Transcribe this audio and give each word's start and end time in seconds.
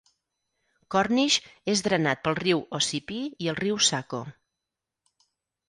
Cornish 0.95 1.37
és 1.73 1.83
drenat 1.89 2.23
pel 2.25 2.39
riu 2.41 2.63
Ossipee 2.79 3.29
i 3.47 3.53
el 3.55 3.61
riu 3.63 3.81
Saco. 3.91 4.25